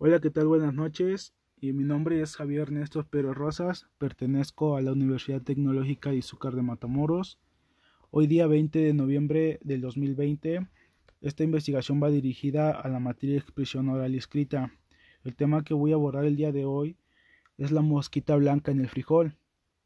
Hola, 0.00 0.20
¿qué 0.20 0.30
tal? 0.30 0.46
Buenas 0.46 0.74
noches. 0.74 1.34
Y 1.60 1.72
mi 1.72 1.82
nombre 1.82 2.22
es 2.22 2.36
Javier 2.36 2.60
Ernesto 2.60 3.04
Pero 3.10 3.34
Rosas, 3.34 3.88
pertenezco 3.98 4.76
a 4.76 4.80
la 4.80 4.92
Universidad 4.92 5.42
Tecnológica 5.42 6.10
de 6.10 6.18
Izúcar 6.18 6.54
de 6.54 6.62
Matamoros. 6.62 7.40
Hoy 8.12 8.28
día 8.28 8.46
20 8.46 8.78
de 8.78 8.94
noviembre 8.94 9.58
del 9.64 9.80
2020, 9.80 10.68
esta 11.20 11.42
investigación 11.42 12.00
va 12.00 12.10
dirigida 12.10 12.70
a 12.70 12.88
la 12.88 13.00
materia 13.00 13.34
de 13.34 13.40
expresión 13.40 13.88
oral 13.88 14.14
y 14.14 14.18
escrita. 14.18 14.72
El 15.24 15.34
tema 15.34 15.64
que 15.64 15.74
voy 15.74 15.90
a 15.90 15.96
abordar 15.96 16.26
el 16.26 16.36
día 16.36 16.52
de 16.52 16.64
hoy 16.64 16.96
es 17.56 17.72
la 17.72 17.82
mosquita 17.82 18.36
blanca 18.36 18.70
en 18.70 18.78
el 18.78 18.88
frijol. 18.88 19.34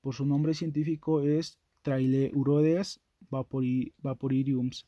Por 0.02 0.14
su 0.14 0.26
nombre 0.26 0.52
científico 0.52 1.22
es 1.22 1.58
Traileurodes 1.80 3.00
vapoririums. 3.30 4.86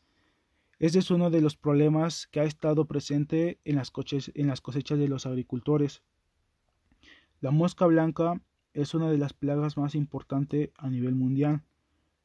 Este 0.84 0.98
es 0.98 1.10
uno 1.10 1.30
de 1.30 1.40
los 1.40 1.56
problemas 1.56 2.26
que 2.26 2.40
ha 2.40 2.44
estado 2.44 2.84
presente 2.84 3.58
en 3.64 3.76
las, 3.76 3.90
en 4.34 4.46
las 4.48 4.60
cosechas 4.60 4.98
de 4.98 5.08
los 5.08 5.24
agricultores. 5.24 6.02
La 7.40 7.50
mosca 7.50 7.86
blanca 7.86 8.42
es 8.74 8.92
una 8.92 9.10
de 9.10 9.16
las 9.16 9.32
plagas 9.32 9.78
más 9.78 9.94
importantes 9.94 10.72
a 10.76 10.90
nivel 10.90 11.14
mundial. 11.14 11.62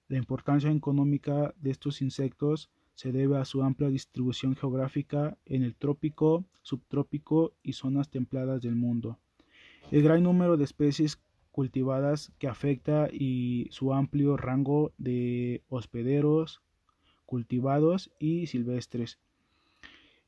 La 0.09 0.17
importancia 0.17 0.69
económica 0.69 1.53
de 1.55 1.71
estos 1.71 2.01
insectos 2.01 2.69
se 2.95 3.13
debe 3.13 3.37
a 3.37 3.45
su 3.45 3.63
amplia 3.63 3.87
distribución 3.87 4.57
geográfica 4.57 5.37
en 5.45 5.63
el 5.63 5.77
trópico, 5.77 6.43
subtrópico 6.61 7.53
y 7.63 7.71
zonas 7.71 8.09
templadas 8.09 8.61
del 8.61 8.75
mundo. 8.75 9.19
El 9.89 10.03
gran 10.03 10.23
número 10.23 10.57
de 10.57 10.65
especies 10.65 11.21
cultivadas 11.53 12.33
que 12.37 12.49
afecta 12.49 13.07
y 13.09 13.69
su 13.71 13.93
amplio 13.93 14.35
rango 14.35 14.91
de 14.97 15.63
hospederos, 15.69 16.61
cultivados 17.29 18.09
y 18.17 18.47
silvestres. 18.47 19.19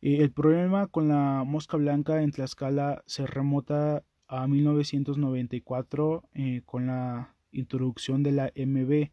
Eh, 0.04 0.18
el 0.20 0.32
problema 0.32 0.86
con 0.86 1.08
la 1.08 1.44
mosca 1.44 1.76
blanca 1.77 2.22
en 2.22 2.30
Tlaxcala 2.30 3.02
se 3.08 3.26
remota 3.26 4.04
a 4.27 4.48
1994 4.48 6.24
eh, 6.35 6.62
con 6.63 6.85
la 6.85 7.34
introducción 7.52 8.22
de 8.22 8.32
la 8.34 8.52
MB. 8.55 9.10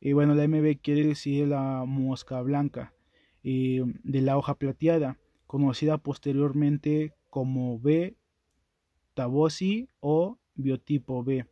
y 0.00 0.12
bueno, 0.14 0.34
la 0.34 0.48
MB 0.48 0.80
quiere 0.82 1.06
decir 1.06 1.46
la 1.46 1.84
mosca 1.86 2.42
blanca 2.42 2.92
eh, 3.44 3.84
de 4.02 4.20
la 4.20 4.36
hoja 4.36 4.56
plateada, 4.56 5.16
conocida 5.46 5.98
posteriormente 5.98 7.14
como 7.30 7.78
B. 7.78 8.16
tabosi 9.14 9.88
o 10.00 10.38
biotipo 10.56 11.22
B 11.22 11.46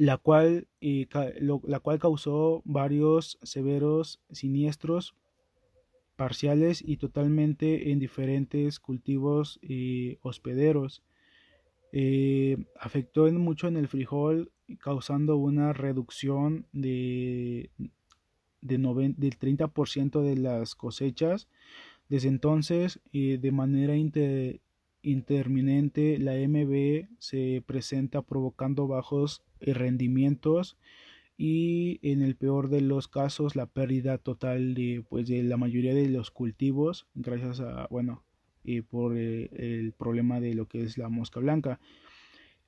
la 0.00 0.16
cual, 0.16 0.66
la 0.80 1.80
cual 1.80 1.98
causó 1.98 2.62
varios 2.64 3.38
severos 3.42 4.18
siniestros 4.30 5.14
parciales 6.16 6.82
y 6.82 6.96
totalmente 6.96 7.90
en 7.90 7.98
diferentes 7.98 8.80
cultivos 8.80 9.58
y 9.60 10.16
hospederos. 10.22 11.02
Eh, 11.92 12.56
afectó 12.78 13.30
mucho 13.32 13.68
en 13.68 13.76
el 13.76 13.88
frijol 13.88 14.52
causando 14.78 15.36
una 15.36 15.74
reducción 15.74 16.66
de, 16.72 17.70
de 18.62 18.78
del 18.78 19.38
30% 19.38 20.22
de 20.22 20.36
las 20.36 20.74
cosechas. 20.74 21.46
Desde 22.08 22.28
entonces, 22.28 23.00
eh, 23.12 23.36
de 23.36 23.52
manera 23.52 23.96
interminente, 25.02 26.18
la 26.18 26.34
MB 26.34 27.08
se 27.18 27.62
presenta 27.66 28.22
provocando 28.22 28.86
bajos 28.86 29.42
rendimientos 29.60 30.76
y 31.36 31.98
en 32.02 32.22
el 32.22 32.36
peor 32.36 32.68
de 32.68 32.82
los 32.82 33.08
casos 33.08 33.56
la 33.56 33.66
pérdida 33.66 34.18
total 34.18 34.74
de 34.74 35.02
pues 35.08 35.26
de 35.26 35.42
la 35.42 35.56
mayoría 35.56 35.94
de 35.94 36.08
los 36.08 36.30
cultivos 36.30 37.06
gracias 37.14 37.60
a 37.60 37.86
bueno 37.90 38.22
y 38.62 38.82
por 38.82 39.16
eh, 39.16 39.48
el 39.54 39.92
problema 39.92 40.38
de 40.38 40.54
lo 40.54 40.66
que 40.66 40.82
es 40.82 40.98
la 40.98 41.08
mosca 41.08 41.40
blanca. 41.40 41.80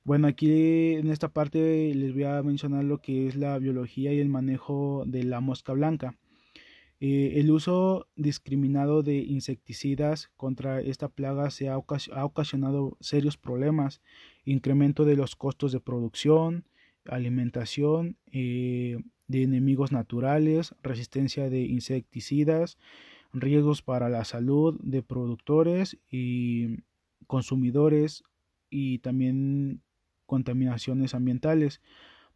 Bueno 0.03 0.27
aquí 0.27 0.93
en 0.95 1.09
esta 1.09 1.29
parte 1.29 1.93
les 1.93 2.13
voy 2.13 2.23
a 2.23 2.41
mencionar 2.41 2.83
lo 2.83 2.99
que 2.99 3.27
es 3.27 3.35
la 3.35 3.57
biología 3.59 4.11
y 4.11 4.19
el 4.19 4.29
manejo 4.29 5.03
de 5.05 5.23
la 5.23 5.39
mosca 5.39 5.73
blanca 5.73 6.17
eh, 7.05 7.41
el 7.41 7.51
uso 7.51 8.07
discriminado 8.15 9.03
de 9.03 9.17
insecticidas 9.17 10.31
contra 10.37 10.79
esta 10.79 11.09
plaga 11.09 11.51
se 11.51 11.67
ha, 11.67 11.77
ocasionado 11.77 12.95
serios 13.01 13.35
problemas 13.35 14.01
incremento 14.45 15.03
de 15.03 15.17
los 15.17 15.35
costos 15.35 15.73
de 15.73 15.81
producción 15.81 16.63
alimentación 17.05 18.15
eh, 18.31 18.99
de 19.27 19.43
enemigos 19.43 19.91
naturales, 19.91 20.75
resistencia 20.81 21.49
de 21.49 21.63
insecticidas, 21.63 22.77
riesgos 23.33 23.81
para 23.81 24.07
la 24.07 24.23
salud 24.23 24.79
de 24.81 25.03
productores 25.03 25.97
y 26.09 26.83
consumidores 27.27 28.23
y 28.69 28.99
también 28.99 29.81
contaminaciones 30.25 31.15
ambientales. 31.15 31.81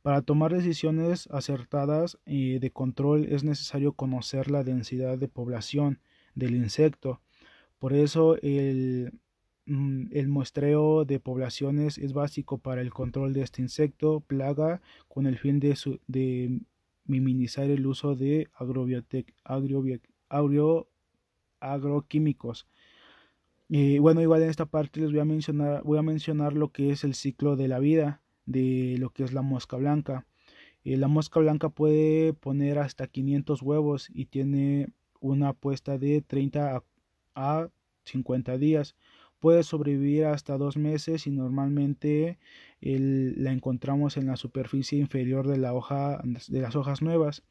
Para 0.01 0.21
tomar 0.21 0.53
decisiones 0.53 1.27
acertadas 1.31 2.17
eh, 2.25 2.59
de 2.61 2.71
control 2.71 3.25
es 3.25 3.43
necesario 3.43 3.93
conocer 3.93 4.49
la 4.49 4.63
densidad 4.63 5.17
de 5.17 5.27
población 5.27 5.99
del 6.35 6.55
insecto. 6.55 7.21
Por 7.79 7.93
eso 7.93 8.37
el 8.41 9.11
Mm, 9.67 10.07
muestreo 10.29 11.03
de 11.03 11.19
poblaciones 11.19 11.97
es 11.97 12.13
básico 12.13 12.57
para 12.57 12.81
el 12.81 12.93
control 12.93 13.33
de 13.33 13.41
este 13.41 13.61
insecto 13.61 14.21
plaga 14.21 14.81
con 15.09 15.27
el 15.27 15.37
fin 15.37 15.59
de, 15.59 16.61
minimizar 17.05 17.69
el 17.69 17.85
uso 17.85 18.15
de 18.15 18.49
agroquímicos. 21.59 22.65
Y 23.69 23.99
bueno, 23.99 24.21
igual 24.21 24.43
en 24.43 24.49
esta 24.49 24.65
parte 24.65 25.01
les 25.01 25.11
voy 25.11 25.19
a 25.19 25.25
mencionar, 25.25 25.83
voy 25.83 25.97
a 25.97 26.01
mencionar 26.01 26.53
lo 26.53 26.71
que 26.71 26.91
es 26.91 27.03
el 27.03 27.13
ciclo 27.13 27.57
de 27.57 27.67
la 27.67 27.79
vida 27.79 28.21
de 28.47 28.95
lo 28.97 29.11
que 29.11 29.23
es 29.23 29.33
la 29.33 29.43
mosca 29.43 29.77
blanca. 29.77 30.25
Eh, 30.83 30.97
la 30.97 31.07
mosca 31.07 31.39
blanca 31.39 31.69
puede 31.69 32.33
poner 32.33 32.79
hasta 32.79 33.05
500 33.05 33.61
huevos 33.61 34.09
y 34.11 34.25
tiene 34.25 34.89
una 35.19 35.49
apuesta 35.49 35.99
de 35.99 36.21
30 36.21 36.83
a 37.35 37.69
50 38.05 38.57
días 38.57 38.95
puede 39.39 39.63
sobrevivir 39.63 40.25
hasta 40.25 40.57
dos 40.57 40.77
meses 40.77 41.27
y 41.27 41.31
normalmente 41.31 42.39
la 42.79 43.51
encontramos 43.51 44.17
en 44.17 44.27
la 44.27 44.35
superficie 44.35 44.99
inferior 44.99 45.47
de, 45.47 45.57
la 45.57 45.73
hoja, 45.73 46.21
de 46.23 46.61
las 46.61 46.75
hojas 46.75 47.01
nuevas. 47.01 47.43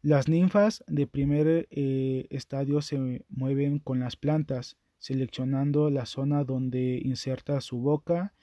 Las 0.00 0.28
ninfas 0.28 0.82
de 0.88 1.06
primer 1.06 1.68
eh, 1.70 2.26
estadio 2.30 2.82
se 2.82 3.24
mueven 3.28 3.78
con 3.78 4.00
las 4.00 4.16
plantas, 4.16 4.76
seleccionando 4.98 5.90
la 5.90 6.06
zona 6.06 6.44
donde 6.44 7.00
inserta 7.04 7.60
su 7.60 7.78
boca 7.78 8.34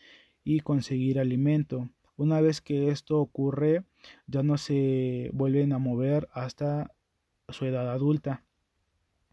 y 0.50 0.62
conseguir 0.62 1.20
alimento. 1.20 1.92
Una 2.18 2.42
vez 2.42 2.60
que 2.60 2.90
esto 2.90 3.20
ocurre, 3.20 3.84
ya 4.26 4.42
no 4.42 4.58
se 4.58 5.30
vuelven 5.32 5.74
a 5.74 5.78
mover 5.78 6.28
hasta 6.34 6.92
su 7.50 7.66
edad 7.66 7.92
adulta 7.92 8.44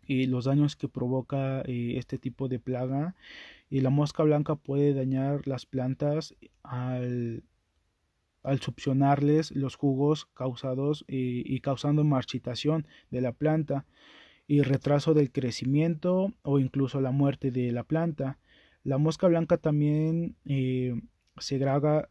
y 0.06 0.26
los 0.26 0.44
daños 0.44 0.76
que 0.76 0.88
provoca 0.88 1.62
eh, 1.62 1.94
este 1.96 2.18
tipo 2.18 2.48
de 2.48 2.58
plaga 2.58 3.14
y 3.70 3.80
la 3.80 3.88
mosca 3.88 4.24
blanca 4.24 4.56
puede 4.56 4.92
dañar 4.92 5.48
las 5.48 5.64
plantas 5.64 6.34
al, 6.62 7.44
al 8.42 8.60
succionarles 8.60 9.52
los 9.52 9.74
jugos 9.74 10.26
causados 10.34 11.06
eh, 11.08 11.42
y 11.46 11.60
causando 11.60 12.04
marchitación 12.04 12.86
de 13.10 13.22
la 13.22 13.32
planta 13.32 13.86
y 14.46 14.60
retraso 14.60 15.14
del 15.14 15.32
crecimiento 15.32 16.34
o 16.42 16.58
incluso 16.58 17.00
la 17.00 17.10
muerte 17.10 17.50
de 17.50 17.72
la 17.72 17.84
planta. 17.84 18.38
La 18.86 18.98
mosca 18.98 19.26
blanca 19.26 19.56
también 19.56 20.36
eh, 20.44 20.94
segrega, 21.38 22.08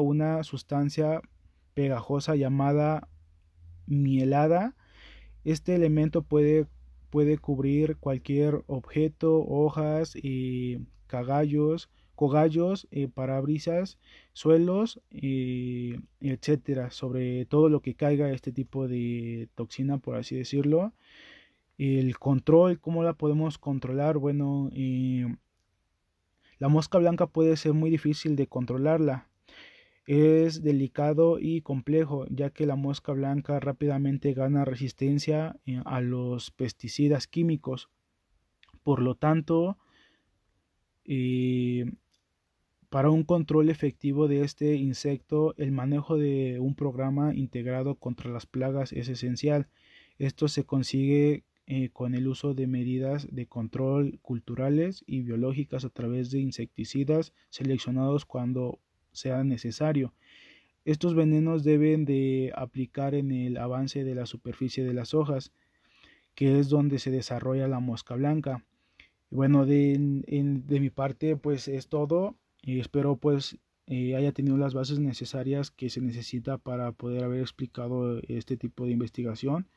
una 0.00 0.42
sustancia 0.42 1.22
pegajosa 1.72 2.36
llamada 2.36 3.08
mielada 3.86 4.76
este 5.42 5.74
elemento 5.74 6.20
puede, 6.20 6.66
cubrir 7.40 7.96
cualquier 7.96 8.62
objeto, 8.66 9.42
hojas, 9.46 10.16
y 10.16 10.80
cagallos, 11.06 11.88
cogallos, 12.14 12.86
eh, 12.90 13.08
parabrisas, 13.08 13.98
suelos, 14.34 15.00
eh, 15.12 15.98
etcétera, 16.20 16.90
sobre 16.90 17.46
todo 17.46 17.70
lo 17.70 17.80
que 17.80 17.94
caiga 17.94 18.30
este 18.30 18.52
tipo 18.52 18.86
de 18.86 19.48
toxina, 19.54 19.96
por 19.96 20.16
así 20.16 20.36
decirlo. 20.36 20.92
El 21.76 22.18
control, 22.18 22.80
¿cómo 22.80 23.02
la 23.02 23.14
podemos 23.14 23.58
controlar? 23.58 24.18
Bueno, 24.18 24.70
la 26.58 26.68
mosca 26.68 26.98
blanca 26.98 27.26
puede 27.26 27.56
ser 27.56 27.72
muy 27.72 27.90
difícil 27.90 28.36
de 28.36 28.46
controlarla. 28.46 29.28
Es 30.06 30.62
delicado 30.62 31.38
y 31.40 31.62
complejo, 31.62 32.26
ya 32.28 32.50
que 32.50 32.66
la 32.66 32.76
mosca 32.76 33.12
blanca 33.12 33.58
rápidamente 33.58 34.34
gana 34.34 34.64
resistencia 34.64 35.56
eh, 35.64 35.80
a 35.86 36.02
los 36.02 36.50
pesticidas 36.50 37.26
químicos. 37.26 37.88
Por 38.82 39.00
lo 39.00 39.14
tanto, 39.14 39.78
eh, 41.06 41.90
para 42.90 43.08
un 43.08 43.24
control 43.24 43.70
efectivo 43.70 44.28
de 44.28 44.42
este 44.42 44.74
insecto, 44.76 45.54
el 45.56 45.72
manejo 45.72 46.18
de 46.18 46.60
un 46.60 46.74
programa 46.74 47.34
integrado 47.34 47.94
contra 47.94 48.30
las 48.30 48.44
plagas 48.44 48.92
es 48.92 49.08
esencial. 49.08 49.68
Esto 50.18 50.48
se 50.48 50.64
consigue 50.64 51.44
eh, 51.66 51.88
con 51.90 52.14
el 52.14 52.28
uso 52.28 52.54
de 52.54 52.66
medidas 52.66 53.26
de 53.30 53.46
control 53.46 54.18
culturales 54.20 55.02
y 55.06 55.22
biológicas 55.22 55.84
a 55.84 55.90
través 55.90 56.30
de 56.30 56.40
insecticidas 56.40 57.32
seleccionados 57.50 58.24
cuando 58.26 58.80
sea 59.12 59.44
necesario. 59.44 60.12
Estos 60.84 61.14
venenos 61.14 61.64
deben 61.64 62.04
de 62.04 62.52
aplicar 62.54 63.14
en 63.14 63.30
el 63.30 63.56
avance 63.56 64.04
de 64.04 64.14
la 64.14 64.26
superficie 64.26 64.84
de 64.84 64.92
las 64.92 65.14
hojas, 65.14 65.52
que 66.34 66.58
es 66.58 66.68
donde 66.68 66.98
se 66.98 67.10
desarrolla 67.10 67.68
la 67.68 67.80
mosca 67.80 68.14
blanca. 68.14 68.64
Bueno, 69.30 69.64
de, 69.64 69.98
mi 69.98 70.90
parte 70.90 71.36
pues 71.36 71.68
es 71.68 71.88
todo 71.88 72.36
espero 72.66 73.16
pues 73.16 73.58
eh, 73.86 74.16
haya 74.16 74.32
tenido 74.32 74.56
las 74.56 74.74
bases 74.74 74.98
necesarias 74.98 75.70
que 75.70 75.90
se 75.90 76.00
necesita 76.00 76.56
para 76.58 76.92
poder 76.92 77.24
haber 77.24 77.40
explicado 77.40 78.20
este 78.28 78.56
tipo 78.56 78.86
de 78.86 78.92
investigación. 78.92 79.68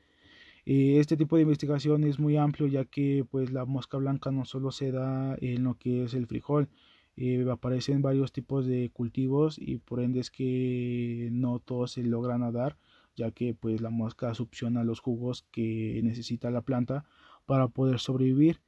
Eh, 0.69 0.99
este 0.99 1.15
tipo 1.17 1.35
de 1.37 1.43
investigación 1.43 2.03
es 2.03 2.19
muy 2.19 2.35
amplio 2.37 2.67
ya 2.67 2.85
que 2.85 3.25
pues 3.29 3.51
la 3.51 3.65
mosca 3.65 3.97
blanca 3.97 4.31
no 4.31 4.43
solo 4.45 4.71
se 4.71 4.91
da 4.91 5.35
en 5.41 5.63
lo 5.63 5.75
que 5.75 6.03
es 6.03 6.13
el 6.13 6.27
frijol, 6.27 6.69
eh, 7.15 7.45
aparecen 7.49 8.01
varios 8.01 8.31
tipos 8.33 8.65
de 8.65 8.89
cultivos 8.91 9.57
y 9.59 9.77
por 9.77 10.01
ende 10.01 10.19
es 10.19 10.29
que 10.31 11.29
no 11.31 11.59
todos 11.59 11.91
se 11.93 12.03
logran 12.03 12.51
dar 12.53 12.77
ya 13.15 13.31
que 13.31 13.53
pues 13.55 13.81
la 13.81 13.89
mosca 13.89 14.33
succiona 14.35 14.83
los 14.83 14.99
jugos 14.99 15.45
que 15.51 16.01
necesita 16.03 16.51
la 16.51 16.61
planta 16.61 17.05
para 17.45 17.67
poder 17.69 17.99
sobrevivir 17.99 18.61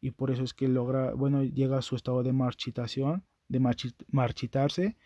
y 0.00 0.10
por 0.12 0.30
eso 0.30 0.44
es 0.44 0.54
que 0.54 0.68
logra, 0.68 1.14
bueno, 1.14 1.42
llega 1.42 1.78
a 1.78 1.82
su 1.82 1.96
estado 1.96 2.22
de 2.22 2.32
marchitación 2.32 3.24
de 3.48 3.60
marchitarse. 4.08 4.96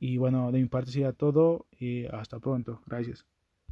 Y 0.00 0.16
bueno, 0.16 0.50
de 0.52 0.60
mi 0.60 0.68
parte 0.68 0.90
sería 0.90 1.12
todo. 1.12 1.66
y 1.78 2.06
hasta 2.06 2.40
pronto. 2.40 2.80
Gracias. 2.86 3.26